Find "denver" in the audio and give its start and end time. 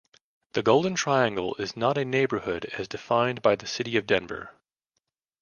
4.07-4.51